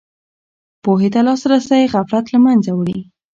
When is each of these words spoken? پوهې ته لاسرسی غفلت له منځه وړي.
پوهې 0.83 1.09
ته 1.13 1.19
لاسرسی 1.27 1.91
غفلت 1.93 2.25
له 2.33 2.39
منځه 2.45 2.71
وړي. 2.73 2.99